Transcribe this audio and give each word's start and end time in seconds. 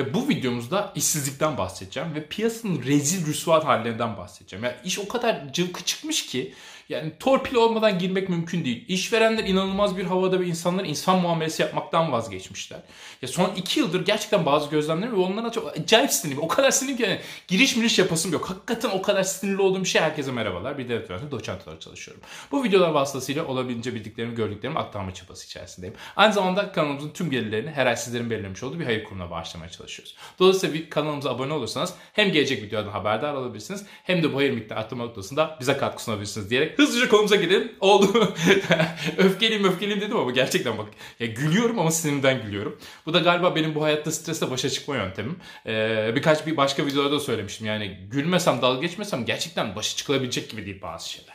Ya 0.00 0.14
bu 0.14 0.28
videomuzda 0.28 0.92
işsizlikten 0.94 1.58
bahsedeceğim 1.58 2.14
ve 2.14 2.26
piyasanın 2.26 2.82
rezil 2.82 3.26
rüsvat 3.26 3.64
hallerinden 3.64 4.16
bahsedeceğim. 4.16 4.64
Ya 4.64 4.82
iş 4.84 4.98
o 4.98 5.08
kadar 5.08 5.52
cıvkı 5.52 5.84
çıkmış 5.84 6.26
ki 6.26 6.54
yani 6.90 7.12
torpil 7.18 7.54
olmadan 7.56 7.98
girmek 7.98 8.28
mümkün 8.28 8.64
değil. 8.64 8.84
İşverenler 8.88 9.44
inanılmaz 9.44 9.96
bir 9.96 10.04
havada 10.04 10.40
ve 10.40 10.46
insanlar 10.46 10.84
insan 10.84 11.20
muamelesi 11.20 11.62
yapmaktan 11.62 12.12
vazgeçmişler. 12.12 12.80
Ya 13.22 13.28
son 13.28 13.50
iki 13.56 13.80
yıldır 13.80 14.04
gerçekten 14.04 14.46
bazı 14.46 14.70
gözlemlerim 14.70 15.12
ve 15.12 15.20
onlara 15.20 15.52
çok 15.52 15.78
acayip 15.78 16.12
sinirliyim. 16.12 16.44
O 16.44 16.48
kadar 16.48 16.70
sinirliyim 16.70 16.96
ki 16.96 17.10
yani 17.10 17.20
giriş 17.48 17.76
miriş 17.76 17.98
yapasım 17.98 18.32
yok. 18.32 18.50
Hakikaten 18.50 18.90
o 18.90 19.02
kadar 19.02 19.22
sinirli 19.22 19.62
olduğum 19.62 19.84
şey 19.84 20.02
herkese 20.02 20.32
merhabalar. 20.32 20.78
Bir 20.78 20.88
devlet 20.88 21.04
üniversitesi 21.04 21.30
doçent 21.30 21.68
olarak 21.68 21.80
çalışıyorum. 21.80 22.22
Bu 22.52 22.64
videolar 22.64 22.90
vasıtasıyla 22.90 23.46
olabildiğince 23.46 23.94
bildiklerimi 23.94 24.34
gördüklerimi 24.34 24.78
aktarma 24.78 25.14
çabası 25.14 25.46
içerisindeyim. 25.46 25.96
Aynı 26.16 26.32
zamanda 26.32 26.72
kanalımızın 26.72 27.10
tüm 27.10 27.30
gelirlerini 27.30 27.70
her 27.70 27.86
ay 27.86 27.96
sizlerin 27.96 28.30
belirlemiş 28.30 28.62
olduğu 28.62 28.80
bir 28.80 28.84
hayır 28.84 29.04
kurumuna 29.04 29.30
bağışlamaya 29.30 29.70
çalışıyoruz. 29.70 30.16
Dolayısıyla 30.38 30.88
kanalımıza 30.90 31.30
abone 31.30 31.52
olursanız 31.52 31.94
hem 32.12 32.32
gelecek 32.32 32.62
videolardan 32.62 32.92
haberdar 32.92 33.34
olabilirsiniz 33.34 33.84
hem 34.04 34.22
de 34.22 34.32
bu 34.32 34.36
hayır 34.36 34.50
miktarı 34.50 34.80
arttırma 34.80 35.04
noktasında 35.04 35.56
bize 35.60 35.76
katkı 35.76 36.02
sunabilirsiniz 36.02 36.50
diyerek 36.50 36.79
hızlıca 36.80 37.08
konumuza 37.08 37.36
gidelim. 37.36 37.72
Oldu. 37.80 38.34
öfkeliyim 39.18 39.64
öfkeliyim 39.64 40.00
dedim 40.00 40.16
ama 40.16 40.30
gerçekten 40.30 40.78
bak. 40.78 40.86
Ya 41.20 41.26
gülüyorum 41.26 41.78
ama 41.78 41.90
sinirden 41.90 42.42
gülüyorum. 42.42 42.78
Bu 43.06 43.14
da 43.14 43.18
galiba 43.18 43.56
benim 43.56 43.74
bu 43.74 43.82
hayatta 43.82 44.12
stresle 44.12 44.50
başa 44.50 44.70
çıkma 44.70 44.96
yöntemim. 44.96 45.36
Ee, 45.66 46.12
birkaç 46.14 46.46
bir 46.46 46.56
başka 46.56 46.86
videolarda 46.86 47.20
söylemiştim. 47.20 47.66
Yani 47.66 47.98
gülmesem 48.10 48.62
dalga 48.62 48.80
geçmesem 48.80 49.24
gerçekten 49.24 49.76
başa 49.76 49.96
çıkılabilecek 49.96 50.50
gibi 50.50 50.66
değil 50.66 50.82
bazı 50.82 51.10
şeyler. 51.10 51.34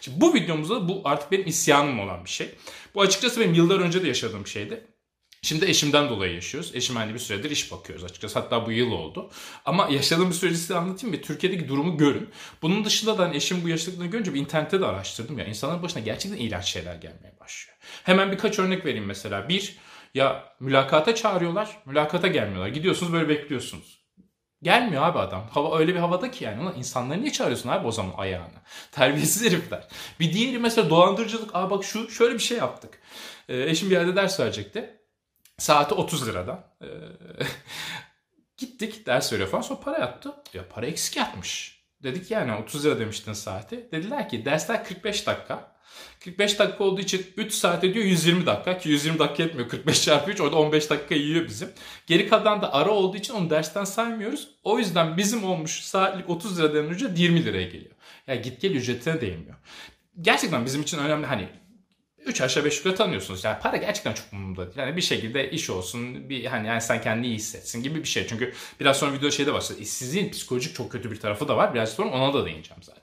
Şimdi 0.00 0.20
bu 0.20 0.34
videomuzda 0.34 0.88
bu 0.88 1.02
artık 1.04 1.32
benim 1.32 1.46
isyanım 1.46 2.00
olan 2.00 2.24
bir 2.24 2.30
şey. 2.30 2.48
Bu 2.94 3.00
açıkçası 3.00 3.40
benim 3.40 3.54
yıllar 3.54 3.80
önce 3.80 4.02
de 4.02 4.08
yaşadığım 4.08 4.46
şeydi. 4.46 4.86
Şimdi 5.44 5.64
eşimden 5.64 6.08
dolayı 6.08 6.34
yaşıyoruz. 6.34 6.74
Eşim 6.74 6.96
hani 6.96 7.14
bir 7.14 7.18
süredir 7.18 7.50
iş 7.50 7.72
bakıyoruz 7.72 8.04
açıkçası. 8.04 8.38
Hatta 8.38 8.66
bu 8.66 8.72
yıl 8.72 8.92
oldu. 8.92 9.30
Ama 9.64 9.88
yaşadığım 9.90 10.28
bir 10.28 10.34
süreci 10.34 10.56
size 10.56 10.74
anlatayım 10.74 11.16
ve 11.16 11.20
Türkiye'deki 11.20 11.68
durumu 11.68 11.98
görün. 11.98 12.30
Bunun 12.62 12.84
dışında 12.84 13.18
da 13.18 13.22
hani 13.22 13.36
eşim 13.36 13.64
bu 13.64 13.68
yaşadıklarını 13.68 14.10
görünce 14.10 14.34
bir 14.34 14.40
internette 14.40 14.80
de 14.80 14.86
araştırdım 14.86 15.38
ya. 15.38 15.44
insanların 15.44 15.82
başına 15.82 16.02
gerçekten 16.02 16.40
iğrenç 16.40 16.64
şeyler 16.64 16.94
gelmeye 16.94 17.40
başlıyor. 17.40 17.78
Hemen 18.04 18.32
birkaç 18.32 18.58
örnek 18.58 18.84
vereyim 18.84 19.04
mesela. 19.04 19.48
Bir, 19.48 19.76
ya 20.14 20.44
mülakata 20.60 21.14
çağırıyorlar. 21.14 21.76
Mülakata 21.86 22.28
gelmiyorlar. 22.28 22.68
Gidiyorsunuz 22.68 23.12
böyle 23.12 23.28
bekliyorsunuz. 23.28 24.02
Gelmiyor 24.62 25.02
abi 25.02 25.18
adam. 25.18 25.48
Hava 25.50 25.78
öyle 25.78 25.94
bir 25.94 26.00
havada 26.00 26.30
ki 26.30 26.44
yani. 26.44 26.62
Ulan 26.62 26.74
insanları 26.78 27.20
niye 27.20 27.32
çağırıyorsun 27.32 27.68
abi 27.68 27.86
o 27.86 27.92
zaman 27.92 28.12
ayağını? 28.16 28.62
Terbiyesiz 28.92 29.44
herifler. 29.44 29.88
Bir 30.20 30.32
diğeri 30.32 30.58
mesela 30.58 30.90
dolandırıcılık. 30.90 31.56
Aa 31.56 31.70
bak 31.70 31.84
şu 31.84 32.10
şöyle 32.10 32.34
bir 32.34 32.38
şey 32.38 32.58
yaptık. 32.58 33.00
Ee, 33.48 33.62
eşim 33.62 33.90
bir 33.90 33.94
yerde 33.94 34.16
ders 34.16 34.40
verecekti. 34.40 35.01
Saati 35.62 35.94
30 35.94 36.28
liradan. 36.28 36.64
Ee, 36.82 36.86
gittik 38.56 39.06
ders 39.06 39.32
veriyor 39.32 39.48
falan 39.48 39.62
sonra 39.62 39.80
para 39.80 39.98
yattı. 39.98 40.34
Ya 40.54 40.68
para 40.68 40.86
eksik 40.86 41.16
yatmış. 41.16 41.82
Dedik 42.02 42.30
yani 42.30 42.54
30 42.54 42.84
lira 42.84 42.98
demiştin 42.98 43.32
saati. 43.32 43.88
Dediler 43.92 44.28
ki 44.28 44.44
dersler 44.44 44.84
45 44.84 45.26
dakika. 45.26 45.72
45 46.24 46.58
dakika 46.58 46.84
olduğu 46.84 47.00
için 47.00 47.26
3 47.36 47.52
saat 47.52 47.84
ediyor 47.84 48.04
120 48.04 48.46
dakika 48.46 48.78
ki 48.78 48.88
120 48.88 49.18
dakika 49.18 49.42
etmiyor 49.42 49.68
45 49.68 50.02
çarpı 50.02 50.30
3 50.30 50.40
orada 50.40 50.56
15 50.56 50.90
dakika 50.90 51.14
yiyor 51.14 51.46
bizim. 51.46 51.68
Geri 52.06 52.28
kalan 52.28 52.62
da 52.62 52.72
ara 52.74 52.90
olduğu 52.90 53.16
için 53.16 53.34
onu 53.34 53.50
dersten 53.50 53.84
saymıyoruz. 53.84 54.48
O 54.62 54.78
yüzden 54.78 55.16
bizim 55.16 55.44
olmuş 55.44 55.80
saatlik 55.80 56.30
30 56.30 56.58
liradan 56.58 56.88
ücret 56.88 57.18
20 57.18 57.44
liraya 57.44 57.66
geliyor. 57.66 57.94
Ya 58.26 58.34
git 58.34 58.60
gel 58.60 58.70
ücretine 58.70 59.20
değmiyor. 59.20 59.56
Gerçekten 60.20 60.64
bizim 60.64 60.82
için 60.82 60.98
önemli 60.98 61.26
hani 61.26 61.48
3 62.26 62.40
aşağı 62.40 62.64
5 62.64 62.78
yukarı 62.78 62.94
tanıyorsunuz. 62.94 63.44
Yani 63.44 63.56
para 63.62 63.76
gerçekten 63.76 64.12
çok 64.12 64.26
umurumda. 64.32 64.80
Yani 64.80 64.96
bir 64.96 65.02
şekilde 65.02 65.50
iş 65.50 65.70
olsun, 65.70 66.28
bir 66.28 66.44
hani 66.44 66.68
yani 66.68 66.80
sen 66.80 67.00
kendini 67.00 67.26
iyi 67.26 67.34
hissetsin 67.34 67.82
gibi 67.82 67.98
bir 67.98 68.08
şey. 68.08 68.26
Çünkü 68.26 68.52
biraz 68.80 68.96
sonra 68.96 69.12
video 69.12 69.30
şeyde 69.30 69.52
var. 69.54 69.64
İşsizliğin 69.78 70.30
psikolojik 70.30 70.74
çok 70.74 70.92
kötü 70.92 71.10
bir 71.10 71.20
tarafı 71.20 71.48
da 71.48 71.56
var. 71.56 71.74
Biraz 71.74 71.92
sonra 71.92 72.10
ona 72.10 72.34
da 72.34 72.46
değineceğim 72.46 72.82
zaten. 72.82 73.01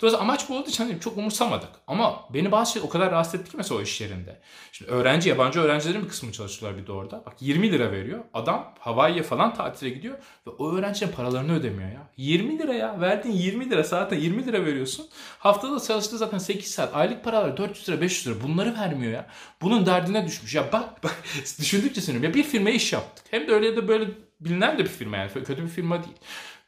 Dolayısıyla 0.00 0.24
amaç 0.24 0.48
bu 0.48 0.58
olduğu 0.58 0.68
için 0.68 0.84
hani 0.84 1.00
çok 1.00 1.16
umursamadık. 1.18 1.68
Ama 1.86 2.24
beni 2.34 2.52
bazı 2.52 2.72
şey 2.72 2.82
o 2.82 2.88
kadar 2.88 3.10
rahatsız 3.10 3.40
etti 3.40 3.50
ki 3.50 3.56
mesela 3.56 3.80
o 3.80 3.82
iş 3.82 4.00
yerinde. 4.00 4.40
Şimdi 4.72 4.90
öğrenci, 4.90 5.28
yabancı 5.28 5.60
öğrencilerin 5.60 6.04
bir 6.04 6.08
kısmı 6.08 6.32
çalışıyorlar 6.32 6.82
bir 6.82 6.86
de 6.86 6.92
orada. 6.92 7.22
Bak 7.26 7.34
20 7.40 7.72
lira 7.72 7.92
veriyor. 7.92 8.24
Adam 8.34 8.74
Hawaii'ye 8.78 9.22
falan 9.22 9.54
tatile 9.54 9.90
gidiyor 9.90 10.18
ve 10.46 10.50
o 10.50 10.72
öğrencinin 10.72 11.12
paralarını 11.12 11.54
ödemiyor 11.54 11.90
ya. 11.90 12.08
20 12.16 12.58
lira 12.58 12.74
ya. 12.74 13.00
Verdiğin 13.00 13.34
20 13.36 13.70
lira 13.70 13.84
saatte 13.84 14.16
20 14.16 14.46
lira 14.46 14.64
veriyorsun. 14.64 15.06
Haftada 15.38 15.80
çalıştığı 15.80 16.18
zaten 16.18 16.38
8 16.38 16.70
saat. 16.70 16.94
Aylık 16.94 17.24
paralar 17.24 17.56
400 17.56 17.88
lira 17.88 18.00
500 18.00 18.26
lira. 18.26 18.48
Bunları 18.48 18.74
vermiyor 18.74 19.12
ya. 19.12 19.26
Bunun 19.62 19.86
derdine 19.86 20.26
düşmüş. 20.26 20.54
Ya 20.54 20.72
bak 20.72 20.84
bak 21.04 21.22
düşündükçe 21.60 22.00
sinirim. 22.00 22.24
Ya 22.24 22.34
bir 22.34 22.42
firmaya 22.42 22.76
iş 22.76 22.92
yaptık. 22.92 23.24
Hem 23.30 23.48
de 23.48 23.52
öyle 23.52 23.76
de 23.76 23.88
böyle 23.88 24.08
bilinen 24.40 24.78
de 24.78 24.84
bir 24.84 24.88
firma 24.88 25.16
yani. 25.16 25.30
Kötü 25.32 25.62
bir 25.62 25.68
firma 25.68 26.04
değil. 26.04 26.16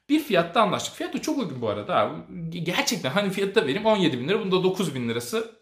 Bir 0.09 0.21
fiyatta 0.21 0.63
anlaştık. 0.63 0.95
Fiyat 0.95 1.15
da 1.15 1.23
çok 1.23 1.39
uygun 1.39 1.61
bu 1.61 1.69
arada. 1.69 2.13
Gerçekten 2.51 3.11
hani 3.11 3.31
fiyatta 3.31 3.63
vereyim 3.63 3.87
17 3.87 4.21
bin 4.21 4.29
lira. 4.29 4.41
Bunda 4.41 4.65
9 4.65 4.95
bin 4.95 5.09
lirası 5.09 5.59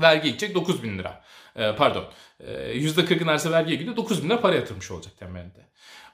vergi 0.00 0.28
gidecek 0.28 0.54
9 0.54 0.82
bin 0.82 0.98
lira. 0.98 1.24
Ee, 1.56 1.74
pardon. 1.76 2.04
Ee, 2.46 2.78
%40'ın 2.78 3.26
arası 3.26 3.52
vergiye 3.52 3.76
gidiyor. 3.76 3.96
9 3.96 4.22
bin 4.22 4.28
lira 4.28 4.40
para 4.40 4.54
yatırmış 4.54 4.90
olacak 4.90 5.18
temelinde. 5.18 5.64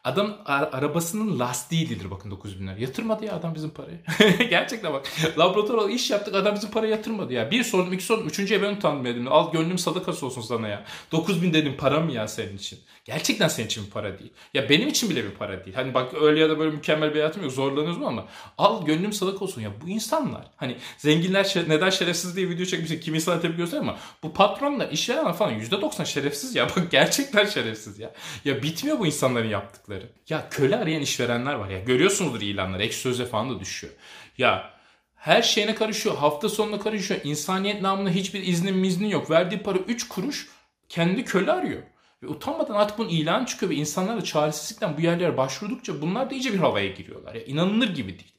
Adam 0.05 0.37
arabasının 0.47 1.39
lastiği 1.39 1.91
değildir 1.91 2.11
bakın 2.11 2.31
9 2.31 2.61
bin 2.61 2.67
lira. 2.67 2.77
Yatırmadı 2.79 3.25
ya 3.25 3.35
adam 3.35 3.55
bizim 3.55 3.71
parayı. 3.71 3.99
Gerçekten 4.51 4.93
bak. 4.93 5.07
Laboratuvar 5.39 5.89
iş 5.89 6.11
yaptık 6.11 6.35
adam 6.35 6.55
bizim 6.55 6.71
parayı 6.71 6.93
yatırmadı 6.93 7.33
ya. 7.33 7.51
Bir 7.51 7.65
sorun 7.65 7.93
iki 7.93 8.05
sorun 8.05 8.27
üçüncüye 8.27 8.63
ben 8.63 8.75
utandım 8.75 9.05
dedim. 9.05 9.33
Al 9.33 9.53
gönlüm 9.53 9.79
sadakası 9.79 10.27
olsun 10.27 10.43
sana 10.43 10.69
ya. 10.69 10.85
9 11.13 11.43
bin 11.43 11.53
dedim 11.53 11.75
para 11.79 12.01
mı 12.01 12.13
ya 12.13 12.29
senin 12.29 12.57
için? 12.57 12.79
Gerçekten 13.05 13.49
senin 13.49 13.67
için 13.67 13.87
bir 13.87 13.91
para 13.91 14.19
değil. 14.19 14.33
Ya 14.55 14.69
benim 14.69 14.89
için 14.89 15.11
bile 15.11 15.25
bir 15.25 15.31
para 15.31 15.65
değil. 15.65 15.77
Hani 15.77 15.95
bak 15.95 16.15
öyle 16.21 16.41
ya 16.41 16.51
da 16.51 16.59
böyle 16.59 16.71
mükemmel 16.71 17.11
bir 17.11 17.15
hayatım 17.15 17.43
yok 17.43 17.53
zorlanıyoruz 17.53 18.03
ama 18.03 18.27
al 18.59 18.87
gönlüm 18.87 19.13
sadak 19.13 19.43
olsun 19.43 19.63
ya. 19.63 19.71
Bu 19.85 19.89
insanlar 19.89 20.45
hani 20.57 20.77
zenginler 20.99 21.55
neden 21.69 21.91
şerefsiz 21.91 22.37
diye 22.37 22.49
video 22.49 22.67
çekmişler. 22.67 23.01
Kim 23.01 23.15
insan 23.15 23.41
tepki 23.41 23.57
gösterir 23.57 23.81
ama 23.81 23.97
bu 24.23 24.33
patronlar 24.33 24.91
işveren 24.91 25.33
falan 25.33 25.61
%90 25.61 26.07
şerefsiz 26.07 26.20
ya. 26.55 26.69
Bak 26.77 26.91
gerçekten 26.91 27.47
şerefsiz 27.47 27.99
ya. 27.99 28.13
Ya 28.45 28.63
bitmiyor 28.63 28.99
bu 28.99 29.07
insanların 29.07 29.49
yaptıkları. 29.49 30.09
Ya 30.29 30.49
köle 30.51 30.77
arayan 30.77 31.03
işverenler 31.03 31.55
var 31.55 31.69
ya. 31.69 31.81
Görüyorsunuzdur 31.81 32.41
ilanları. 32.41 32.83
Ek 32.83 32.93
sözle 32.93 33.27
falan 33.27 33.51
da 33.51 33.61
düşüyor. 33.61 33.93
Ya 34.39 34.71
her 35.15 35.43
şeyine 35.43 35.75
karışıyor. 35.75 36.17
Hafta 36.17 36.49
sonuna 36.49 36.79
karışıyor. 36.81 37.21
İnsaniyet 37.25 37.83
namına 37.83 38.11
hiçbir 38.11 38.43
iznin 38.43 38.77
miznin 38.77 39.09
yok. 39.09 39.31
Verdiği 39.31 39.59
para 39.59 39.79
3 39.79 40.09
kuruş 40.09 40.49
kendi 40.89 41.25
köle 41.25 41.53
arıyor. 41.53 41.83
Ve 42.23 42.29
utanmadan 42.29 42.75
artık 42.75 42.99
bunun 42.99 43.09
ilan 43.09 43.45
çıkıyor 43.45 43.71
ve 43.71 43.75
insanlar 43.75 44.17
da 44.17 44.25
çaresizlikten 44.25 44.97
bu 44.97 45.01
yerlere 45.01 45.37
başvurdukça 45.37 46.03
bunlar 46.03 46.31
da 46.31 46.35
iyice 46.35 46.53
bir 46.53 46.59
havaya 46.59 46.89
giriyorlar. 46.89 47.35
Ya 47.35 47.45
inanılır 47.45 47.95
gibi 47.95 48.09
değil. 48.09 48.35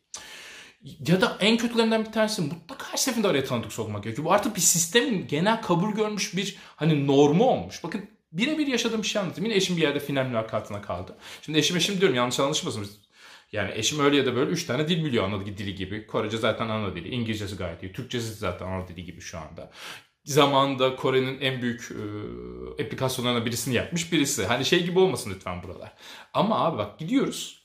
Ya 0.84 1.22
da 1.22 1.38
en 1.40 1.58
kötülerinden 1.58 2.06
bir 2.06 2.12
tanesi 2.12 2.42
mutlaka 2.42 2.92
her 2.92 2.98
seferinde 2.98 3.28
araya 3.28 3.44
tanıdık 3.44 3.74
sokmak 3.74 4.04
gerekiyor. 4.04 4.26
Bu 4.26 4.34
artık 4.34 4.56
bir 4.56 4.62
sistemin 4.62 5.28
genel 5.28 5.62
kabul 5.62 5.92
görmüş 5.92 6.36
bir 6.36 6.58
hani 6.76 7.08
normu 7.08 7.44
olmuş. 7.44 7.84
Bakın 7.84 8.10
birebir 8.32 8.68
yaşadığım 8.68 9.02
bir 9.02 9.08
şey 9.08 9.22
anlatayım. 9.22 9.46
Yine 9.46 9.58
eşim 9.58 9.78
bir 9.78 9.82
yerde 9.82 10.00
final 10.00 10.26
mülakatına 10.26 10.82
kaldı. 10.82 11.18
Şimdi 11.42 11.60
eşim 11.60 11.78
eşim 11.78 12.00
diyorum 12.00 12.16
yanlış 12.16 12.40
anlaşılmasın. 12.40 12.88
Yani 13.52 13.72
eşim 13.76 14.00
öyle 14.00 14.18
ya 14.18 14.26
da 14.26 14.36
böyle 14.36 14.52
3 14.52 14.66
tane 14.66 14.88
dil 14.88 15.06
biliyor 15.06 15.24
ana 15.24 15.46
dili 15.46 15.76
gibi. 15.76 16.08
Korece 16.08 16.38
zaten 16.38 16.70
ana 16.70 16.96
dili. 16.96 17.10
İngilizcesi 17.10 17.56
gayet 17.56 17.84
iyi. 17.84 17.94
Türkçesi 17.94 18.34
zaten 18.34 18.66
ana 18.68 18.88
dili 18.88 19.06
gibi 19.06 19.22
şu 19.22 19.38
anda. 19.40 19.72
Zamanında 20.26 20.96
Kore'nin 20.96 21.40
en 21.42 21.62
büyük 21.62 21.92
e, 22.80 23.46
birisini 23.46 23.76
yapmış 23.76 24.12
birisi. 24.12 24.46
Hani 24.46 24.66
şey 24.66 24.84
gibi 24.84 25.00
olmasın 25.00 25.32
lütfen 25.36 25.64
buralar. 25.64 25.94
Ama 26.34 26.60
abi 26.66 26.78
bak 26.78 27.00
gidiyoruz. 27.00 27.61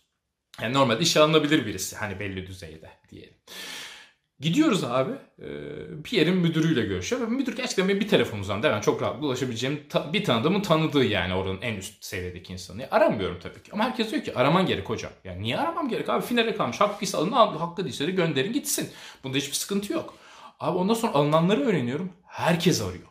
Yani 0.63 0.75
normalde 0.75 1.03
işe 1.03 1.21
alınabilir 1.21 1.67
birisi. 1.67 1.97
Hani 1.97 2.21
belli 2.21 2.47
düzeyde 2.47 2.91
diyelim. 3.11 3.35
Gidiyoruz 4.41 4.85
abi 4.85 5.13
bir 6.05 6.13
yerin 6.13 6.37
müdürüyle 6.37 6.83
görüşüyor 6.83 7.23
ve 7.23 7.27
müdür 7.27 7.57
gerçekten 7.57 7.89
bir 7.89 8.09
telefon 8.09 8.39
uzandı. 8.39 8.67
Yani 8.67 8.83
çok 8.83 9.03
rahat 9.03 9.23
ulaşabileceğim 9.23 9.83
bir 10.13 10.25
tanıdığımın 10.25 10.61
tanıdığı 10.61 11.05
yani 11.05 11.35
oranın 11.35 11.63
en 11.63 11.75
üst 11.75 12.05
seviyedeki 12.05 12.53
insanı. 12.53 12.89
Aramıyorum 12.91 13.39
tabii 13.43 13.63
ki 13.63 13.71
ama 13.73 13.85
herkes 13.85 14.11
diyor 14.11 14.25
ki 14.25 14.35
araman 14.35 14.67
gerek 14.67 14.89
hocam. 14.89 15.13
Yani 15.25 15.43
niye 15.43 15.59
aramam 15.59 15.89
gerek 15.89 16.09
abi 16.09 16.27
finale 16.27 16.57
kalmış 16.57 16.81
hakkıysa 16.81 17.19
alın 17.19 17.33
hakkı 17.33 17.85
değilse 17.85 18.07
de 18.07 18.11
gönderin 18.11 18.53
gitsin. 18.53 18.91
Bunda 19.25 19.37
hiçbir 19.39 19.55
sıkıntı 19.55 19.93
yok. 19.93 20.15
Abi 20.61 20.79
ondan 20.79 20.95
sonra 20.95 21.13
alınanları 21.15 21.61
öğreniyorum 21.61 22.13
herkes 22.27 22.83
arıyor. 22.83 23.09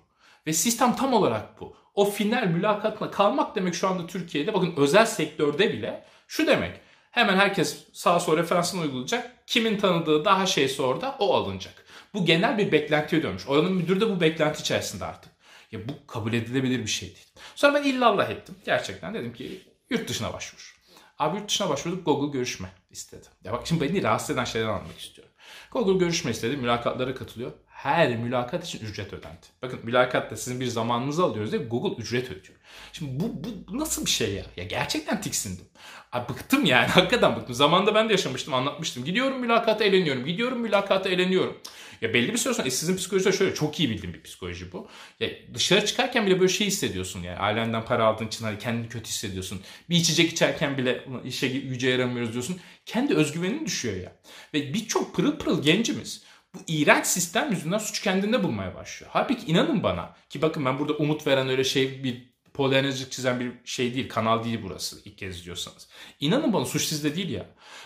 Ve 0.48 0.54
sistem 0.54 0.96
tam 0.96 1.14
olarak 1.14 1.62
bu. 1.62 1.76
O 1.94 2.06
final 2.06 2.48
mülakatına 2.48 3.12
kalmak 3.12 3.56
demek 3.56 3.76
şu 3.76 3.88
anda 3.88 4.08
Türkiye'de 4.08 4.54
bakın 4.54 4.74
özel 4.78 5.06
sektörde 5.06 5.74
bile 5.74 6.04
şu 6.28 6.48
demek. 6.48 6.85
Hemen 7.16 7.38
herkes 7.38 7.84
sağa 7.94 8.20
sola 8.20 8.38
referansını 8.38 8.82
uygulayacak. 8.82 9.32
Kimin 9.48 9.78
tanıdığı 9.78 10.26
daha 10.26 10.46
şeyse 10.46 10.82
orada 10.82 11.16
o 11.20 11.34
alınacak. 11.34 11.86
Bu 12.14 12.26
genel 12.26 12.58
bir 12.58 12.72
beklentiye 12.72 13.24
dönmüş. 13.24 13.48
Oranın 13.48 13.74
müdürü 13.74 14.02
de 14.02 14.10
bu 14.10 14.22
beklenti 14.22 14.62
içerisinde 14.62 15.06
artık. 15.06 15.32
Ya 15.72 15.80
bu 15.90 16.08
kabul 16.08 16.34
edilebilir 16.34 16.80
bir 16.80 16.88
şey 16.88 17.10
değil. 17.10 17.28
Sonra 17.56 17.74
ben 17.74 17.84
illallah 17.84 18.30
ettim. 18.30 18.56
Gerçekten 18.66 19.14
dedim 19.14 19.34
ki 19.34 19.62
yurt 19.90 20.10
dışına 20.10 20.34
başvur. 20.34 20.76
Abi 21.20 21.38
yurt 21.38 21.50
dışına 21.50 21.70
başvurduk 21.70 22.06
Google 22.06 22.32
görüşme 22.32 22.70
istedi. 22.92 23.28
Ya 23.44 23.54
bak 23.54 23.68
şimdi 23.68 23.82
beni 23.82 24.04
rahatsız 24.04 24.30
eden 24.30 24.46
şeyler 24.46 24.68
anlamak 24.68 25.00
istiyorum. 25.00 25.34
Google 25.72 25.98
görüşme 25.98 26.32
istedi. 26.32 26.58
Mülakatlara 26.58 27.16
katılıyor. 27.16 27.52
her 27.68 28.18
mülakat 28.18 28.66
için 28.66 28.86
ücret 28.86 29.14
ödendi. 29.14 29.46
Bakın 29.62 29.80
mülakatta 29.84 30.38
sizin 30.38 30.60
bir 30.60 30.68
zamanınızı 30.68 31.24
alıyoruz 31.24 31.52
diye 31.52 31.64
Google 31.64 32.02
ücret 32.04 32.32
ödüyor. 32.32 32.55
Şimdi 32.94 33.24
bu, 33.24 33.44
bu 33.68 33.80
nasıl 33.80 34.06
bir 34.06 34.12
şey 34.12 34.34
ya? 34.34 34.46
Ya 34.58 34.64
gerçekten 34.64 35.22
tiksindim. 35.22 35.66
Abi 36.12 36.34
bıktım 36.34 36.66
yani 36.66 36.88
hakikaten 36.92 37.36
bıktım. 37.36 37.56
Zamanında 37.56 37.96
ben 37.96 38.10
de 38.10 38.14
yaşamıştım 38.14 38.54
anlatmıştım. 38.54 39.06
Gidiyorum 39.06 39.40
mülakata 39.40 39.84
eğleniyorum. 39.84 40.26
Gidiyorum 40.26 40.60
mülakata 40.60 41.10
eğleniyorum. 41.10 41.58
Ya 42.02 42.14
belli 42.14 42.34
bir 42.34 42.38
süre 42.38 42.54
sonra 42.54 42.68
işsizin 42.68 42.98
psikolojisi 42.98 43.32
de 43.32 43.38
şöyle 43.38 43.56
çok 43.56 43.80
iyi 43.80 43.90
bildiğim 43.90 44.14
bir 44.14 44.24
psikoloji 44.24 44.72
bu. 44.72 44.88
Ya 45.20 45.30
dışarı 45.54 45.86
çıkarken 45.86 46.26
bile 46.26 46.40
böyle 46.40 46.54
şey 46.54 46.68
hissediyorsun 46.68 47.24
yani 47.24 47.38
ailenden 47.38 47.86
para 47.86 48.06
aldığın 48.06 48.28
için 48.28 48.46
hani 48.46 48.60
kendini 48.60 48.90
kötü 48.90 49.06
hissediyorsun. 49.06 49.62
Bir 49.90 49.96
içecek 49.96 50.32
içerken 50.32 50.78
bile 50.78 51.06
işe 51.26 51.48
yüce 51.48 51.90
yaramıyoruz 51.90 52.34
diyorsun. 52.34 52.60
Kendi 52.86 53.16
özgüvenin 53.16 53.66
düşüyor 53.66 53.96
ya. 53.96 54.16
Ve 54.54 54.74
birçok 54.74 55.16
pırıl 55.16 55.38
pırıl 55.38 55.64
gencimiz 55.64 56.24
bu 56.54 56.60
iğrenç 56.68 57.06
sistem 57.06 57.52
yüzünden 57.52 57.78
suç 57.78 58.02
kendinde 58.02 58.44
bulmaya 58.44 58.76
başlıyor. 58.76 59.12
Halbuki 59.14 59.46
inanın 59.46 59.84
bana 59.84 60.16
ki 60.30 60.42
bakın 60.42 60.66
ben 60.66 60.80
burada 60.80 60.94
umut 60.94 61.28
veren 61.28 61.50
öyle 61.50 61.64
şey 61.64 62.04
bir 62.04 62.35
polarizlik 62.56 63.12
çizen 63.12 63.40
bir 63.40 63.52
şey 63.66 63.96
değil, 63.96 64.10
kanal 64.10 64.44
değil 64.44 64.60
burası 64.64 64.98
ilk 65.06 65.18
kez 65.18 65.36
izliyorsanız. 65.36 65.88
İnanın 66.20 66.54
bana 66.54 66.66
suç 66.66 66.84
sizde 66.84 67.16
değil 67.16 67.30
ya. 67.30 67.46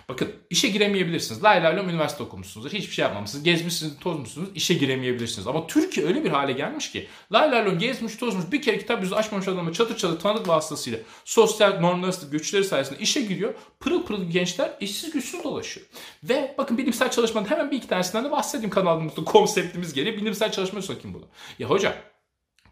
Bakın 0.10 0.32
işe 0.50 0.68
giremeyebilirsiniz. 0.68 1.44
Lay 1.44 1.64
lay 1.64 1.78
lom 1.78 1.90
üniversite 1.90 2.24
okumuşsunuzdur. 2.24 2.72
Hiçbir 2.72 2.94
şey 2.94 3.04
yapmamışsınız. 3.04 3.44
Gezmişsiniz, 3.44 4.00
tozmuşsunuz. 4.00 4.50
işe 4.56 4.74
giremeyebilirsiniz. 4.74 5.48
Ama 5.48 5.68
Türkiye 5.68 6.06
öyle 6.06 6.24
bir 6.24 6.30
hale 6.30 6.52
gelmiş 6.52 6.92
ki 6.92 7.08
lay 7.32 7.52
lay 7.52 7.66
lom 7.66 7.80
gezmiş, 7.80 8.16
tozmuş. 8.16 8.52
Bir 8.52 8.62
kere 8.62 8.78
kitap 8.78 9.04
yüzü 9.04 9.16
açmamış 9.16 9.48
adamı 9.48 9.74
çatır 9.74 9.98
çatır 9.98 10.20
tanıdık 10.20 10.48
vasıtasıyla 10.48 11.00
sosyal 11.26 11.80
normları, 11.80 12.12
güçleri 12.32 12.64
sayesinde 12.64 13.00
işe 13.00 13.22
giriyor. 13.22 13.54
Pırıl 13.80 14.06
pırıl 14.06 14.24
gençler 14.24 14.72
işsiz 14.80 15.12
güçsüz 15.12 15.44
dolaşıyor. 15.44 15.88
Ve 16.24 16.56
bakın 16.58 16.78
bilimsel 16.78 17.12
çalışmadan 17.12 17.50
hemen 17.50 17.72
bir 17.72 17.78
iki 17.78 17.88
tanesinden 17.88 18.26
de 18.26 18.32
bahsedeyim 18.32 18.70
kanalımızda 18.70 19.24
konseptimiz 19.24 19.94
gereği. 19.94 20.18
Bilimsel 20.18 20.52
çalışmaya 20.52 20.82
sokayım 20.82 21.14
bunu. 21.14 21.26
Ya 21.60 21.70
hocam 21.70 21.94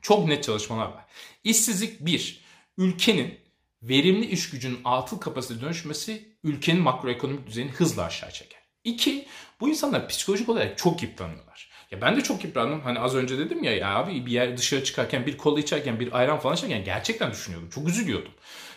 çok 0.07 0.27
net 0.27 0.43
çalışmalar 0.43 0.85
var. 0.85 1.05
İşsizlik 1.43 2.05
bir, 2.05 2.41
ülkenin 2.77 3.39
verimli 3.81 4.25
iş 4.25 4.49
gücünün 4.49 4.79
atıl 4.85 5.17
kapasite 5.17 5.61
dönüşmesi 5.61 6.37
ülkenin 6.43 6.81
makroekonomik 6.81 7.47
düzeyini 7.47 7.71
hızla 7.71 8.03
aşağı 8.03 8.31
çeker. 8.31 8.61
İki, 8.83 9.27
bu 9.59 9.69
insanlar 9.69 10.07
psikolojik 10.07 10.49
olarak 10.49 10.77
çok 10.77 11.03
yıpranıyorlar. 11.03 11.69
Ya 11.91 12.01
ben 12.01 12.15
de 12.15 12.21
çok 12.21 12.43
yıprandım. 12.43 12.81
Hani 12.81 12.99
az 12.99 13.15
önce 13.15 13.37
dedim 13.37 13.63
ya, 13.63 13.75
ya 13.75 13.95
abi 13.95 14.25
bir 14.25 14.31
yer 14.31 14.57
dışarı 14.57 14.83
çıkarken 14.83 15.25
bir 15.25 15.37
kola 15.37 15.59
içerken 15.59 15.99
bir 15.99 16.19
ayran 16.19 16.39
falan 16.39 16.55
içerken 16.55 16.83
gerçekten 16.83 17.31
düşünüyordum. 17.31 17.69
Çok 17.69 17.87
üzülüyordum. 17.87 18.31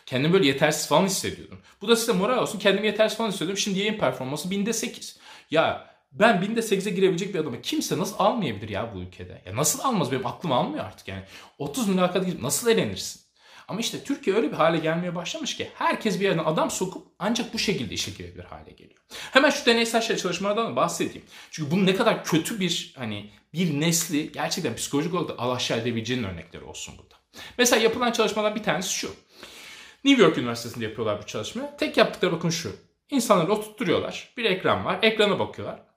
Kendimi 0.06 0.32
böyle 0.32 0.47
yetersiz 0.47 0.88
falan 0.88 1.06
hissediyordum. 1.06 1.59
Bu 1.82 1.88
da 1.88 1.97
size 1.97 2.12
moral 2.12 2.43
olsun. 2.43 2.59
Kendimi 2.59 2.87
yetersiz 2.87 3.19
falan 3.19 3.29
hissediyordum. 3.29 3.59
Şimdi 3.59 3.79
yayın 3.79 3.99
performansı 3.99 4.50
binde 4.50 4.73
sekiz. 4.73 5.19
Ya 5.50 5.89
ben 6.12 6.42
binde 6.42 6.60
8'e 6.60 6.90
girebilecek 6.90 7.34
bir 7.34 7.38
adamı 7.38 7.62
kimse 7.62 7.98
nasıl 7.98 8.14
almayabilir 8.18 8.68
ya 8.68 8.94
bu 8.94 9.00
ülkede? 9.00 9.42
Ya 9.46 9.56
nasıl 9.56 9.80
almaz 9.80 10.12
benim 10.12 10.26
aklım 10.26 10.52
almıyor 10.52 10.84
artık 10.84 11.08
yani. 11.08 11.22
30 11.58 11.88
mülakat 11.88 12.26
girip 12.26 12.42
nasıl 12.42 12.70
elenirsin? 12.70 13.22
Ama 13.68 13.80
işte 13.80 14.04
Türkiye 14.04 14.36
öyle 14.36 14.48
bir 14.52 14.56
hale 14.56 14.78
gelmeye 14.78 15.14
başlamış 15.14 15.56
ki 15.56 15.70
herkes 15.74 16.20
bir 16.20 16.24
yerden 16.24 16.44
adam 16.44 16.70
sokup 16.70 17.06
ancak 17.18 17.54
bu 17.54 17.58
şekilde 17.58 17.94
işe 17.94 18.10
girebilir 18.10 18.44
hale 18.44 18.70
geliyor. 18.70 19.00
Hemen 19.32 19.50
şu 19.50 19.66
deneysel 19.66 20.00
şey 20.00 20.16
çalışmalardan 20.16 20.72
da 20.72 20.76
bahsedeyim. 20.76 21.26
Çünkü 21.50 21.70
bunun 21.70 21.86
ne 21.86 21.94
kadar 21.94 22.24
kötü 22.24 22.60
bir 22.60 22.94
hani 22.96 23.30
bir 23.54 23.80
nesli 23.80 24.32
gerçekten 24.32 24.76
psikolojik 24.76 25.14
olarak 25.14 25.28
da 25.28 25.42
alaşağı 25.42 25.78
edebileceğinin 25.78 26.24
örnekleri 26.24 26.64
olsun 26.64 26.94
burada. 26.98 27.14
Mesela 27.58 27.82
yapılan 27.82 28.12
çalışmalar 28.12 28.54
bir 28.54 28.62
tanesi 28.62 28.92
şu. 28.92 29.10
New 30.04 30.22
York 30.22 30.38
Üniversitesi'nde 30.38 30.84
yapıyorlar 30.84 31.22
bu 31.22 31.26
çalışmayı. 31.26 31.68
Tek 31.78 31.96
yaptıkları 31.96 32.32
bakın 32.32 32.50
şu. 32.50 32.76
İnsanları 33.10 33.52
oturtturuyorlar. 33.52 34.32
Bir 34.36 34.44
ekran 34.44 34.84
var. 34.84 34.98
Ekrana 35.02 35.38
bakıyorlar. 35.38 35.89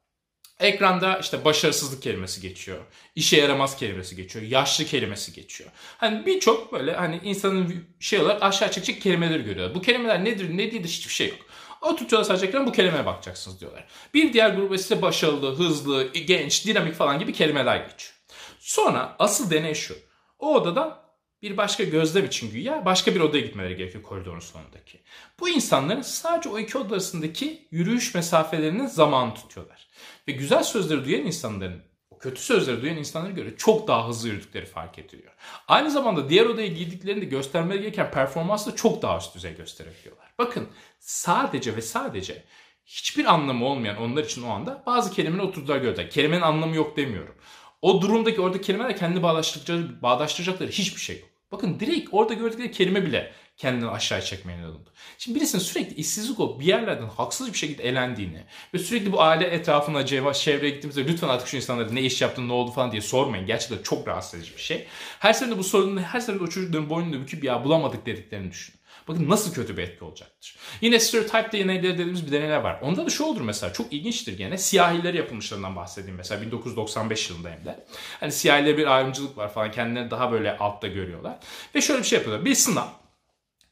Ekranda 0.64 1.18
işte 1.18 1.46
başarısızlık 1.46 2.04
kelimesi 2.04 2.42
geçiyor. 2.42 2.78
İşe 3.16 3.38
yaramaz 3.38 3.78
kelimesi 3.78 4.16
geçiyor. 4.16 4.46
Yaşlı 4.46 4.86
kelimesi 4.86 5.34
geçiyor. 5.34 5.70
Hani 5.98 6.26
birçok 6.26 6.74
böyle 6.74 6.94
hani 6.94 7.20
insanın 7.24 7.86
şey 8.00 8.20
olarak 8.20 8.44
aşağı 8.44 8.72
çekecek 8.72 9.02
kelimeleri 9.02 9.44
görüyorlar. 9.44 9.76
Bu 9.76 9.82
kelimeler 9.82 10.26
nedir 10.26 10.58
ne 10.58 10.72
değildir 10.72 10.90
hiçbir 10.90 11.14
şey 11.14 11.28
yok. 11.28 11.40
Oturtuyorlar 11.82 12.28
sadece 12.28 12.46
ekrana 12.46 12.68
bu 12.68 12.72
kelimeye 12.72 13.06
bakacaksınız 13.06 13.60
diyorlar. 13.60 13.88
Bir 14.14 14.34
diğer 14.34 14.50
gruba 14.50 14.76
ise 14.76 15.02
başarılı, 15.02 15.56
hızlı, 15.56 16.08
genç, 16.14 16.66
dinamik 16.66 16.96
falan 16.96 17.20
gibi 17.20 17.34
kelimeler 17.34 17.76
geçiyor. 17.76 18.14
Sonra 18.60 19.16
asıl 19.20 19.52
deney 19.52 19.74
şu. 19.74 19.96
O 20.40 20.56
odadan 20.56 21.03
bir 21.44 21.58
başka 21.58 21.84
gözlem 21.84 22.26
için 22.26 22.52
güya 22.52 22.86
başka 22.86 23.16
bir 23.16 23.20
odaya 23.20 23.44
gitmeleri 23.44 23.76
gerekiyor 23.76 24.04
koridorun 24.04 24.40
sonundaki. 24.40 25.00
Bu 25.40 25.50
insanların 25.50 26.02
sadece 26.02 26.50
o 26.50 26.60
iki 26.60 26.78
oda 26.78 26.94
arasındaki 26.94 27.68
yürüyüş 27.72 28.16
mesafelerinin 28.16 28.88
zamanı 28.88 29.34
tutuyorlar. 29.34 29.88
Ve 30.28 30.32
güzel 30.32 30.64
sözleri 30.64 31.06
duyan 31.06 31.22
insanların 31.22 31.84
o 32.10 32.18
kötü 32.18 32.42
sözleri 32.42 32.82
duyan 32.82 32.98
insanlara 32.98 33.32
göre 33.32 33.58
çok 33.58 33.88
daha 33.88 34.08
hızlı 34.08 34.30
yürüdükleri 34.30 34.66
fark 34.66 35.00
ediliyor. 35.00 35.34
Aynı 35.68 35.92
zamanda 35.92 36.30
diğer 36.30 36.46
odaya 36.46 36.68
girdiklerinde 36.68 37.26
göstermeleri 37.26 37.82
gereken 37.82 38.12
performansı 38.12 38.72
da 38.72 38.76
çok 38.76 39.02
daha 39.02 39.18
üst 39.18 39.36
düzey 39.36 39.56
gösterebiliyorlar. 39.56 40.34
Bakın 40.38 40.68
sadece 41.00 41.76
ve 41.76 41.82
sadece 41.82 42.44
hiçbir 42.86 43.26
anlamı 43.26 43.66
olmayan 43.66 43.98
onlar 43.98 44.24
için 44.24 44.44
o 44.44 44.50
anda 44.50 44.84
bazı 44.86 45.12
kelimeleri 45.12 45.48
oturdular 45.48 45.78
gördüler. 45.78 46.10
Kelimenin 46.10 46.42
anlamı 46.42 46.76
yok 46.76 46.98
demiyorum. 46.98 47.36
O 47.82 48.02
durumdaki 48.02 48.42
orada 48.42 48.62
kelimeler 48.62 48.98
kendi 48.98 49.24
bağdaştıracakları, 49.24 50.02
bağdaştıracakları 50.02 50.70
hiçbir 50.70 51.02
şey 51.02 51.20
yok. 51.20 51.33
Bakın 51.54 51.80
direkt 51.80 52.10
orada 52.12 52.34
gördükleri 52.34 52.72
kelime 52.72 53.06
bile 53.06 53.32
kendini 53.58 53.90
aşağı 53.90 54.22
çekmeye 54.22 54.58
neden 54.58 54.68
oldu. 54.68 54.90
Şimdi 55.18 55.40
birisinin 55.40 55.62
sürekli 55.62 55.96
işsizlik 55.96 56.40
olup 56.40 56.60
bir 56.60 56.66
yerlerden 56.66 57.08
haksız 57.08 57.54
bir 57.54 57.58
şekilde 57.58 57.84
elendiğini 57.84 58.44
ve 58.74 58.80
sürekli 58.80 59.12
bu 59.12 59.22
aile 59.22 59.46
etrafına 59.46 60.06
çevreye 60.34 60.70
gittiğimizde 60.70 61.08
lütfen 61.08 61.28
artık 61.28 61.48
şu 61.48 61.58
insanlara 61.58 61.92
ne 61.92 62.02
iş 62.02 62.22
yaptın 62.22 62.48
ne 62.50 62.54
oldu 62.54 62.72
falan 62.72 62.92
diye 62.92 63.02
sormayın. 63.02 63.46
Gerçekten 63.46 63.84
çok 63.84 64.08
rahatsız 64.08 64.40
edici 64.40 64.56
bir 64.56 64.62
şey. 64.62 64.88
Her 65.20 65.34
seferinde 65.34 65.58
bu 65.58 65.64
sorunun 65.64 66.04
her 66.04 66.20
seferinde 66.20 66.44
o 66.44 66.48
çocukların 66.48 66.90
boynunu 66.90 67.22
büküp 67.22 67.44
ya 67.44 67.64
bulamadık 67.64 68.06
dediklerini 68.06 68.52
düşünün. 68.52 68.80
Bakın 69.08 69.30
nasıl 69.30 69.54
kötü 69.54 69.78
bir 69.78 69.84
etki 69.84 70.06
olacaktır. 70.06 70.58
Yine 70.82 71.00
stereotype 71.00 71.52
deneyleri 71.52 71.94
dediğimiz 71.94 72.28
bir 72.28 72.32
deneyler 72.32 72.58
var. 72.58 72.82
Onda 72.82 73.06
da 73.06 73.10
şu 73.10 73.24
olur 73.24 73.42
mesela 73.42 73.74
çok 73.74 73.94
ilginçtir 73.94 74.38
gene. 74.38 74.58
Siyahileri 74.58 75.18
yapılmışlarından 75.18 75.76
bahsedeyim 75.76 76.18
mesela 76.18 76.42
1995 76.42 77.30
yılında 77.30 77.50
hem 77.50 77.66
de. 77.66 77.86
Hani 78.20 78.32
siyahilere 78.32 78.78
bir 78.78 78.88
ayrımcılık 78.88 79.38
var 79.38 79.54
falan 79.54 79.72
kendilerini 79.72 80.12
daha 80.12 80.32
böyle 80.32 80.58
altta 80.58 80.88
görüyorlar. 80.88 81.40
Ve 81.76 81.82
şöyle 81.82 82.02
bir 82.02 82.08
şey 82.08 82.18
yapıyorlar. 82.18 82.46
Bir 82.46 82.56
sınav. 82.56 82.88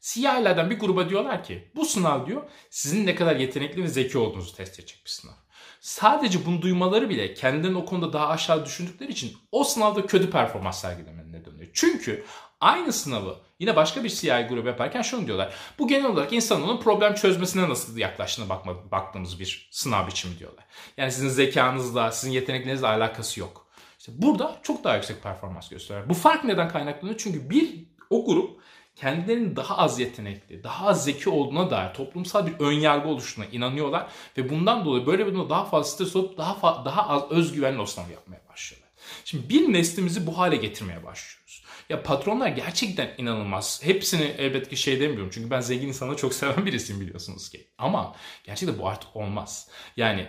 Siyahilerden 0.00 0.70
bir 0.70 0.78
gruba 0.78 1.08
diyorlar 1.08 1.44
ki 1.44 1.70
bu 1.74 1.84
sınav 1.84 2.26
diyor 2.26 2.42
sizin 2.70 3.06
ne 3.06 3.14
kadar 3.14 3.36
yetenekli 3.36 3.82
ve 3.82 3.88
zeki 3.88 4.18
olduğunuzu 4.18 4.56
test 4.56 4.80
edecek 4.80 5.02
bir 5.04 5.10
sınav. 5.10 5.32
Sadece 5.80 6.46
bunu 6.46 6.62
duymaları 6.62 7.10
bile 7.10 7.34
kendilerini 7.34 7.78
o 7.78 7.84
konuda 7.84 8.12
daha 8.12 8.28
aşağı 8.28 8.64
düşündükleri 8.64 9.12
için 9.12 9.36
o 9.52 9.64
sınavda 9.64 10.06
kötü 10.06 10.30
performans 10.30 10.80
sergilemelerine 10.80 11.44
dönüyor. 11.44 11.70
Çünkü 11.72 12.24
aynı 12.62 12.92
sınavı 12.92 13.36
yine 13.58 13.76
başka 13.76 14.04
bir 14.04 14.08
CI 14.08 14.46
grubu 14.48 14.68
yaparken 14.68 15.02
şunu 15.02 15.26
diyorlar. 15.26 15.54
Bu 15.78 15.88
genel 15.88 16.06
olarak 16.06 16.32
insanın 16.32 16.80
problem 16.80 17.14
çözmesine 17.14 17.68
nasıl 17.68 17.96
yaklaştığına 17.96 18.48
bakma, 18.48 18.90
baktığımız 18.90 19.40
bir 19.40 19.68
sınav 19.70 20.06
biçimi 20.06 20.38
diyorlar. 20.38 20.64
Yani 20.96 21.12
sizin 21.12 21.28
zekanızla, 21.28 22.12
sizin 22.12 22.32
yeteneklerinizle 22.32 22.86
alakası 22.86 23.40
yok. 23.40 23.66
İşte 23.98 24.12
burada 24.14 24.60
çok 24.62 24.84
daha 24.84 24.96
yüksek 24.96 25.22
performans 25.22 25.68
gösteriyor. 25.68 26.08
Bu 26.08 26.14
fark 26.14 26.44
neden 26.44 26.68
kaynaklanıyor? 26.68 27.18
Çünkü 27.18 27.50
bir 27.50 27.84
o 28.10 28.26
grup 28.26 28.60
kendilerinin 28.96 29.56
daha 29.56 29.78
az 29.78 30.00
yetenekli, 30.00 30.64
daha 30.64 30.86
az 30.86 31.04
zeki 31.04 31.30
olduğuna 31.30 31.70
dair 31.70 31.94
toplumsal 31.94 32.46
bir 32.46 32.60
önyargı 32.60 33.08
oluştuğuna 33.08 33.44
inanıyorlar 33.44 34.06
ve 34.38 34.50
bundan 34.50 34.84
dolayı 34.84 35.06
böyle 35.06 35.26
bir 35.26 35.34
daha 35.34 35.64
fazla 35.64 35.90
stres 35.90 36.16
olup 36.16 36.38
daha 36.38 36.84
daha 36.84 37.08
az 37.08 37.30
özgüvenli 37.30 37.80
o 37.80 37.86
sınav 37.86 38.10
yapmaya 38.10 38.40
başlıyorlar. 38.48 38.81
Şimdi 39.24 39.48
bir 39.48 39.72
neslimizi 39.72 40.26
bu 40.26 40.38
hale 40.38 40.56
getirmeye 40.56 41.04
başlıyoruz. 41.04 41.64
Ya 41.88 42.02
patronlar 42.02 42.48
gerçekten 42.48 43.14
inanılmaz. 43.18 43.80
Hepsini 43.84 44.24
elbette 44.38 44.70
ki 44.70 44.76
şey 44.76 45.00
demiyorum. 45.00 45.30
Çünkü 45.32 45.50
ben 45.50 45.60
zengin 45.60 45.88
insanları 45.88 46.16
çok 46.16 46.34
seven 46.34 46.66
birisiyim 46.66 47.00
biliyorsunuz 47.00 47.50
ki. 47.50 47.66
Ama 47.78 48.16
gerçekten 48.44 48.78
bu 48.78 48.88
artık 48.88 49.16
olmaz. 49.16 49.68
Yani 49.96 50.28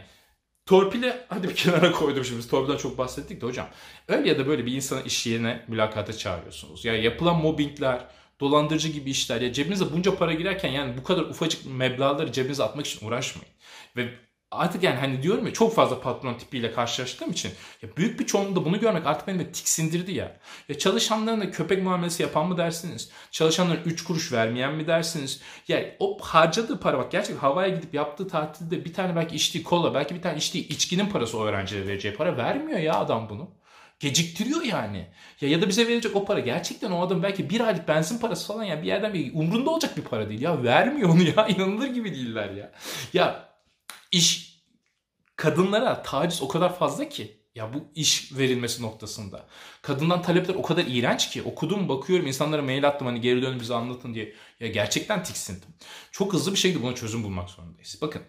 Torpili 0.65 1.13
hadi 1.30 1.50
bir 1.50 1.56
kenara 1.56 1.92
koydum 1.92 2.25
şimdi. 2.25 2.48
Torpilden 2.48 2.77
çok 2.77 2.98
bahsettik 2.98 3.42
de 3.42 3.46
hocam. 3.46 3.68
Öyle 4.08 4.30
ya 4.30 4.39
da 4.39 4.48
böyle 4.48 4.65
bir 4.65 4.74
insanı 4.74 5.01
iş 5.03 5.27
yerine 5.27 5.65
mülakata 5.68 6.13
çağırıyorsunuz. 6.13 6.86
Ya 6.86 6.96
yapılan 6.96 7.42
mobbingler, 7.42 8.08
dolandırıcı 8.39 8.89
gibi 8.89 9.10
işler. 9.10 9.42
Ya 9.42 9.53
cebinize 9.53 9.92
bunca 9.92 10.15
para 10.15 10.34
girerken 10.34 10.70
yani 10.70 10.98
bu 10.98 11.03
kadar 11.03 11.22
ufacık 11.22 11.65
meblağları 11.65 12.32
cebinize 12.32 12.63
atmak 12.63 12.86
için 12.86 13.08
uğraşmayın. 13.08 13.53
Ve 13.98 14.10
artık 14.53 14.83
yani 14.83 15.00
hani 15.00 15.24
diyorum 15.24 15.45
ya 15.45 15.53
çok 15.53 15.75
fazla 15.75 16.01
patron 16.01 16.33
tipiyle 16.33 16.72
karşılaştığım 16.72 17.31
için 17.31 17.51
ya 17.81 17.89
büyük 17.98 18.19
bir 18.19 18.25
çoğunluğunda 18.25 18.65
bunu 18.65 18.79
görmek 18.79 19.05
artık 19.05 19.27
beni 19.27 19.51
tiksindirdi 19.51 20.12
ya. 20.12 20.38
Ya 20.69 20.77
çalışanlarına 20.77 21.51
köpek 21.51 21.83
muamelesi 21.83 22.24
yapan 22.24 22.48
mı 22.48 22.57
dersiniz? 22.57 23.10
Çalışanlara 23.31 23.79
3 23.86 24.03
kuruş 24.03 24.31
vermeyen 24.31 24.74
mi 24.75 24.88
dersiniz? 24.88 25.41
Ya 25.67 25.95
o 26.00 26.17
harcadığı 26.22 26.79
para 26.79 26.98
bak 26.98 27.12
gerçekten 27.12 27.41
havaya 27.41 27.69
gidip 27.75 27.93
yaptığı 27.93 28.27
tatilde 28.27 28.86
bir 28.86 28.93
tane 28.93 29.15
belki 29.15 29.36
içtiği 29.36 29.63
kola 29.63 29.93
belki 29.93 30.15
bir 30.15 30.22
tane 30.22 30.38
içtiği 30.38 30.67
içkinin 30.67 31.05
parası 31.05 31.38
o 31.38 31.45
öğrencilere 31.45 31.88
vereceği 31.88 32.15
para 32.15 32.38
vermiyor 32.38 32.79
ya 32.79 33.00
adam 33.00 33.29
bunu. 33.29 33.50
Geciktiriyor 34.00 34.62
yani. 34.62 35.07
Ya 35.41 35.50
ya 35.50 35.62
da 35.62 35.69
bize 35.69 35.88
verecek 35.88 36.15
o 36.15 36.25
para 36.25 36.39
gerçekten 36.39 36.91
o 36.91 37.01
adam 37.01 37.24
belki 37.24 37.50
bir 37.50 37.62
aylık 37.62 37.88
benzin 37.88 38.17
parası 38.17 38.48
falan 38.48 38.63
ya 38.63 38.81
bir 38.81 38.88
yerden 38.88 39.13
bir 39.13 39.33
umrunda 39.33 39.69
olacak 39.69 39.98
bir 39.98 40.01
para 40.01 40.29
değil 40.29 40.41
ya. 40.41 40.63
Vermiyor 40.63 41.10
onu 41.10 41.24
ya. 41.24 41.48
inanılır 41.50 41.88
gibi 41.88 42.12
değiller 42.12 42.50
ya. 42.50 42.72
Ya 43.13 43.52
iş 44.13 44.60
kadınlara 45.36 46.03
taciz 46.03 46.41
o 46.41 46.48
kadar 46.48 46.79
fazla 46.79 47.10
ki 47.10 47.43
Ya 47.55 47.74
bu 47.74 47.91
iş 47.96 48.38
verilmesi 48.38 48.84
noktasında. 48.84 49.48
Kadından 49.82 50.22
talepler 50.22 50.55
o 50.55 50.62
kadar 50.62 50.84
iğrenç 50.88 51.29
ki 51.29 51.43
okudum 51.43 51.89
bakıyorum 51.89 52.27
insanlara 52.27 52.62
mail 52.62 52.88
attım 52.88 53.08
hani 53.08 53.22
geri 53.22 53.41
dönün 53.41 53.60
bize 53.60 53.75
anlatın 53.75 54.13
diye. 54.13 54.34
Ya 54.60 54.67
gerçekten 54.67 55.24
tiksindim. 55.24 55.70
Çok 56.12 56.34
hızlı 56.34 56.51
bir 56.51 56.58
şekilde 56.58 56.84
buna 56.84 56.96
çözüm 56.96 57.24
bulmak 57.24 57.50
zorundayız. 57.50 58.00
Bakın 58.01 58.22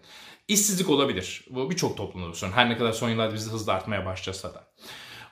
işsizlik 0.47 0.89
olabilir. 0.89 1.45
Bu 1.49 1.69
birçok 1.69 1.97
toplumda 1.97 2.33
sorun. 2.33 2.51
Her 2.51 2.69
ne 2.69 2.77
kadar 2.77 2.91
son 2.91 3.09
yıllarda 3.09 3.33
bizde 3.33 3.51
hızlı 3.51 3.73
artmaya 3.73 4.05
başlasa 4.05 4.53
da. 4.53 4.67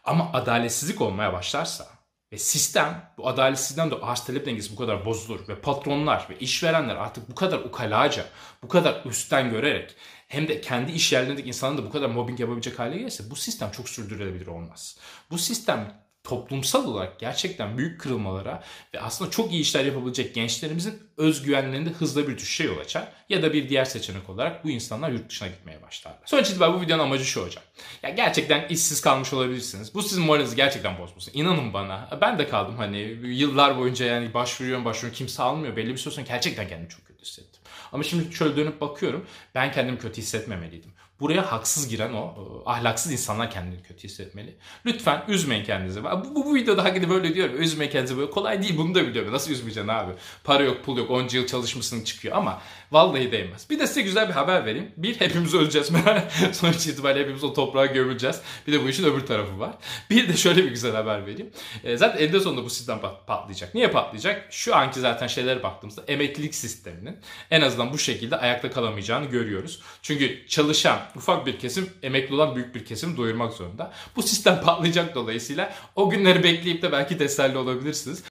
Ama 0.03 0.29
adaletsizlik 0.33 1.01
olmaya 1.01 1.33
başlarsa 1.33 1.87
ve 2.31 2.37
sistem 2.37 3.13
bu 3.17 3.27
adaletsizlikten 3.27 3.91
de 3.91 3.95
arz 3.95 4.25
talep 4.25 4.45
dengesi 4.45 4.71
bu 4.71 4.75
kadar 4.75 5.05
bozulur 5.05 5.47
ve 5.47 5.61
patronlar 5.61 6.27
ve 6.29 6.39
işverenler 6.39 6.95
artık 6.95 7.29
bu 7.31 7.35
kadar 7.35 7.59
ukalaca, 7.59 8.25
bu 8.63 8.67
kadar 8.67 9.01
üstten 9.05 9.49
görerek 9.49 9.95
hem 10.33 10.47
de 10.47 10.61
kendi 10.61 10.91
iş 10.91 11.13
yerlerindeki 11.13 11.47
insanların 11.47 11.77
da 11.77 11.85
bu 11.85 11.91
kadar 11.91 12.09
mobbing 12.09 12.39
yapabilecek 12.39 12.79
hale 12.79 12.97
gelirse 12.97 13.29
bu 13.29 13.35
sistem 13.35 13.71
çok 13.71 13.89
sürdürülebilir 13.89 14.47
olmaz. 14.47 14.97
Bu 15.31 15.37
sistem 15.37 16.03
toplumsal 16.23 16.87
olarak 16.87 17.19
gerçekten 17.19 17.77
büyük 17.77 18.01
kırılmalara 18.01 18.63
ve 18.93 19.01
aslında 19.01 19.31
çok 19.31 19.51
iyi 19.51 19.61
işler 19.61 19.85
yapabilecek 19.85 20.35
gençlerimizin 20.35 21.03
özgüvenlerinde 21.17 21.89
hızla 21.89 22.27
bir 22.27 22.37
düşüşe 22.37 22.63
yol 22.63 22.77
açar. 22.77 23.07
Ya 23.29 23.43
da 23.43 23.53
bir 23.53 23.69
diğer 23.69 23.85
seçenek 23.85 24.29
olarak 24.29 24.65
bu 24.65 24.69
insanlar 24.69 25.09
yurt 25.09 25.29
dışına 25.29 25.47
gitmeye 25.47 25.81
başlarlar. 25.81 26.21
Sonuç 26.25 26.49
itibariyle 26.49 26.77
bu 26.77 26.81
videonun 26.81 27.03
amacı 27.03 27.25
şu 27.25 27.45
hocam. 27.45 27.63
Ya 28.03 28.09
gerçekten 28.09 28.67
işsiz 28.67 29.01
kalmış 29.01 29.33
olabilirsiniz. 29.33 29.93
Bu 29.93 30.03
sizin 30.03 30.23
moralinizi 30.23 30.55
gerçekten 30.55 30.97
bozmasın. 30.97 31.31
İnanın 31.35 31.73
bana. 31.73 32.09
Ben 32.21 32.39
de 32.39 32.47
kaldım 32.47 32.77
hani 32.77 32.97
yıllar 33.23 33.77
boyunca 33.77 34.05
yani 34.05 34.33
başvuruyorum 34.33 34.85
başvuruyorum 34.85 35.17
kimse 35.17 35.43
almıyor. 35.43 35.75
Belli 35.75 35.89
bir 35.89 35.97
süre 35.97 36.13
sonra 36.13 36.25
gerçekten 36.27 36.67
kendimi 36.67 36.89
çok 36.89 37.05
kötü 37.05 37.21
hissettim. 37.21 37.62
Ama 37.93 38.03
şimdi 38.03 38.35
şöyle 38.35 38.55
dönüp 38.57 38.81
bakıyorum. 38.81 39.25
Ben 39.55 39.71
kendimi 39.71 39.97
kötü 39.97 40.21
hissetmemeliydim. 40.21 40.91
Buraya 41.23 41.51
haksız 41.51 41.87
giren 41.87 42.13
o 42.13 42.25
e, 42.25 42.69
ahlaksız 42.69 43.11
insanlar 43.11 43.51
kendini 43.51 43.83
kötü 43.83 44.03
hissetmeli. 44.03 44.55
Lütfen 44.85 45.23
üzmeyin 45.27 45.63
kendinizi. 45.63 46.03
Bu, 46.03 46.35
bu, 46.35 46.45
bu 46.45 46.55
videoda 46.55 46.83
hakikaten 46.83 47.09
böyle 47.09 47.33
diyorum. 47.33 47.61
Üzmeyin 47.61 47.91
kendinizi 47.91 48.17
böyle 48.17 48.31
kolay 48.31 48.61
değil 48.61 48.77
bunu 48.77 48.95
da 48.95 49.07
biliyorum. 49.07 49.33
Nasıl 49.33 49.51
üzmeyeceksin 49.51 49.87
abi? 49.87 50.11
Para 50.43 50.63
yok 50.63 50.83
pul 50.85 50.97
yok 50.97 51.11
onca 51.11 51.39
yıl 51.39 51.47
çalışmışsın 51.47 52.03
çıkıyor 52.03 52.35
ama 52.35 52.61
vallahi 52.91 53.31
değmez. 53.31 53.69
Bir 53.69 53.79
de 53.79 53.87
size 53.87 54.01
güzel 54.01 54.27
bir 54.29 54.33
haber 54.33 54.65
vereyim. 54.65 54.91
Bir 54.97 55.19
hepimiz 55.19 55.53
öleceğiz. 55.53 55.91
Sonuç 56.51 56.87
itibariyle 56.87 57.23
hepimiz 57.23 57.43
o 57.43 57.53
toprağa 57.53 57.85
gömüleceğiz. 57.85 58.41
Bir 58.67 58.73
de 58.73 58.83
bu 58.83 58.89
işin 58.89 59.03
öbür 59.03 59.25
tarafı 59.25 59.59
var. 59.59 59.73
Bir 60.09 60.27
de 60.27 60.37
şöyle 60.37 60.63
bir 60.63 60.69
güzel 60.69 60.95
haber 60.95 61.25
vereyim. 61.25 61.51
E, 61.83 61.97
zaten 61.97 62.23
elde 62.23 62.39
sonunda 62.39 62.63
bu 62.63 62.69
sistem 62.69 62.99
patlayacak. 63.27 63.75
Niye 63.75 63.87
patlayacak? 63.87 64.47
Şu 64.53 64.75
anki 64.75 64.99
zaten 64.99 65.27
şeylere 65.27 65.63
baktığımızda 65.63 66.03
emeklilik 66.07 66.55
sisteminin 66.55 67.17
en 67.51 67.61
azından 67.61 67.93
bu 67.93 67.97
şekilde 67.97 68.37
ayakta 68.37 68.71
kalamayacağını 68.71 69.25
görüyoruz. 69.25 69.81
Çünkü 70.01 70.47
çalışan 70.47 70.99
ufak 71.15 71.45
bir 71.45 71.59
kesim 71.59 71.89
emekli 72.03 72.35
olan 72.35 72.55
büyük 72.55 72.75
bir 72.75 72.85
kesim 72.85 73.17
doyurmak 73.17 73.53
zorunda. 73.53 73.91
Bu 74.15 74.23
sistem 74.23 74.61
patlayacak 74.65 75.15
dolayısıyla 75.15 75.73
o 75.95 76.09
günleri 76.09 76.43
bekleyip 76.43 76.81
de 76.81 76.91
belki 76.91 77.17
teselli 77.17 77.57
olabilirsiniz. 77.57 78.23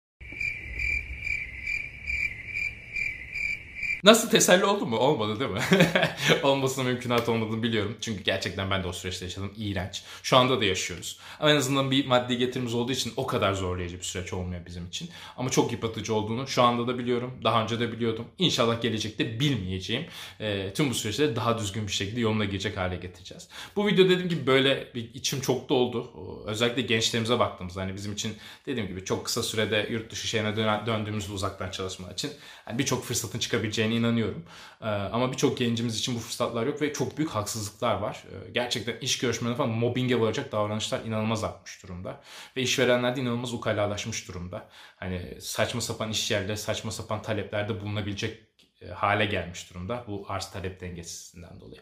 Nasıl 4.05 4.31
teselli 4.31 4.65
oldu 4.65 4.87
mu? 4.87 4.97
Olmadı 4.97 5.41
değil 5.41 5.51
mi? 5.51 5.61
Olmasına 6.43 6.85
mümkünat 6.85 7.29
olmadığını 7.29 7.63
biliyorum. 7.63 7.97
Çünkü 8.01 8.23
gerçekten 8.23 8.71
ben 8.71 8.83
de 8.83 8.89
o 8.89 8.93
süreçte 8.93 9.25
yaşadım. 9.25 9.53
İğrenç. 9.57 10.03
Şu 10.23 10.37
anda 10.37 10.61
da 10.61 10.65
yaşıyoruz. 10.65 11.19
Ama 11.41 11.51
en 11.51 11.57
azından 11.57 11.91
bir 11.91 12.07
maddi 12.07 12.39
getirimiz 12.39 12.75
olduğu 12.75 12.93
için 12.93 13.13
o 13.17 13.27
kadar 13.27 13.53
zorlayıcı 13.53 13.99
bir 13.99 14.03
süreç 14.03 14.33
olmuyor 14.33 14.67
bizim 14.67 14.87
için. 14.87 15.11
Ama 15.37 15.51
çok 15.51 15.73
yıpratıcı 15.73 16.15
olduğunu 16.15 16.49
şu 16.49 16.63
anda 16.63 16.87
da 16.87 16.99
biliyorum. 16.99 17.41
Daha 17.45 17.63
önce 17.63 17.81
de 17.81 17.93
biliyordum. 17.93 18.25
İnşallah 18.39 18.83
gelecekte 18.83 19.41
bilmeyeceğim. 19.41 20.07
E, 20.41 20.73
tüm 20.75 20.91
bu 20.91 20.95
süreçleri 20.95 21.37
daha 21.37 21.59
düzgün 21.59 21.87
bir 21.87 21.93
şekilde 21.93 22.21
yoluna 22.21 22.45
girecek 22.45 22.77
hale 22.77 22.97
getireceğiz. 22.97 23.49
Bu 23.77 23.87
video 23.87 24.05
dediğim 24.05 24.29
gibi 24.29 24.47
böyle 24.47 24.89
bir 24.95 25.15
içim 25.15 25.41
çok 25.41 25.69
doldu. 25.69 26.11
Özellikle 26.47 26.83
gençlerimize 26.83 27.39
baktığımızda 27.39 27.81
hani 27.81 27.95
bizim 27.95 28.13
için 28.13 28.37
dediğim 28.67 28.89
gibi 28.89 29.05
çok 29.05 29.25
kısa 29.25 29.43
sürede 29.43 29.89
yurt 29.91 30.11
dışı 30.11 30.29
şeyine 30.29 30.57
döndüğümüzde 30.87 31.33
uzaktan 31.33 31.71
çalışma 31.71 32.13
için 32.13 32.31
yani 32.69 32.79
birçok 32.79 33.05
fırsatın 33.05 33.39
çıkabileceğini 33.39 33.92
olabileceğine 33.93 34.09
inanıyorum. 34.09 34.45
Ee, 34.81 34.87
ama 34.87 35.33
birçok 35.33 35.59
gencimiz 35.59 35.99
için 35.99 36.15
bu 36.15 36.19
fırsatlar 36.19 36.67
yok 36.67 36.83
ve 36.83 36.93
çok 36.93 37.19
büyük 37.19 37.31
haksızlıklar 37.31 37.95
var. 37.95 38.25
Ee, 38.27 38.51
gerçekten 38.51 38.99
iş 39.01 39.19
görüşmelerinde 39.19 39.57
falan 39.57 39.71
mobbinge 39.71 40.21
varacak 40.21 40.53
davranışlar 40.53 41.01
inanılmaz 41.05 41.45
artmış 41.45 41.83
durumda. 41.83 42.21
Ve 42.57 42.63
işverenler 42.63 43.17
de 43.17 43.21
inanılmaz 43.21 43.55
ukalalaşmış 43.55 44.29
durumda. 44.29 44.69
Hani 44.97 45.41
saçma 45.41 45.81
sapan 45.81 46.11
iş 46.11 46.31
yerleri, 46.31 46.57
saçma 46.57 46.91
sapan 46.91 47.23
taleplerde 47.23 47.81
bulunabilecek 47.81 48.39
e, 48.81 48.89
hale 48.89 49.27
gelmiş 49.27 49.71
durumda. 49.71 50.05
Bu 50.07 50.25
arz 50.29 50.51
talep 50.51 50.81
dengesinden 50.81 51.61
dolayı. 51.61 51.81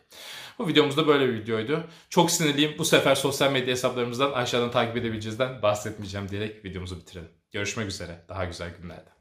Bu 0.58 0.68
videomuzda 0.68 1.06
böyle 1.06 1.28
bir 1.28 1.34
videoydu. 1.34 1.84
Çok 2.10 2.30
sinirliyim. 2.30 2.74
Bu 2.78 2.84
sefer 2.84 3.14
sosyal 3.14 3.52
medya 3.52 3.72
hesaplarımızdan 3.72 4.32
aşağıdan 4.32 4.70
takip 4.70 4.96
edebileceğizden 4.96 5.62
bahsetmeyeceğim 5.62 6.28
diyerek 6.28 6.64
videomuzu 6.64 6.96
bitirelim. 7.00 7.30
Görüşmek 7.52 7.88
üzere. 7.88 8.24
Daha 8.28 8.44
güzel 8.44 8.70
günlerde. 8.82 9.19